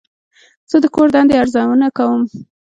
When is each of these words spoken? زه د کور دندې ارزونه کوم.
زه 0.69 0.77
د 0.83 0.85
کور 0.95 1.07
دندې 1.15 1.35
ارزونه 1.41 1.87
کوم. 1.97 2.21